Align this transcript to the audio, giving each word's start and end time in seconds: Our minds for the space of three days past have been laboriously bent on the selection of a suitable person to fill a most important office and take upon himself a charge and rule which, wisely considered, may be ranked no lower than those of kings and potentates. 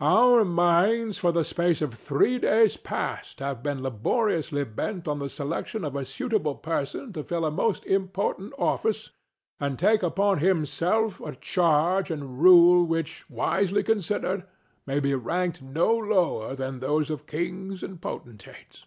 Our 0.00 0.46
minds 0.46 1.18
for 1.18 1.30
the 1.30 1.44
space 1.44 1.82
of 1.82 1.92
three 1.92 2.38
days 2.38 2.78
past 2.78 3.40
have 3.40 3.62
been 3.62 3.82
laboriously 3.82 4.64
bent 4.64 5.06
on 5.06 5.18
the 5.18 5.28
selection 5.28 5.84
of 5.84 5.94
a 5.94 6.06
suitable 6.06 6.54
person 6.54 7.12
to 7.12 7.22
fill 7.22 7.44
a 7.44 7.50
most 7.50 7.84
important 7.84 8.54
office 8.58 9.10
and 9.60 9.78
take 9.78 10.02
upon 10.02 10.38
himself 10.38 11.20
a 11.20 11.36
charge 11.36 12.10
and 12.10 12.40
rule 12.40 12.86
which, 12.86 13.28
wisely 13.28 13.82
considered, 13.82 14.46
may 14.86 15.00
be 15.00 15.14
ranked 15.14 15.60
no 15.60 15.94
lower 15.94 16.54
than 16.54 16.80
those 16.80 17.10
of 17.10 17.26
kings 17.26 17.82
and 17.82 18.00
potentates. 18.00 18.86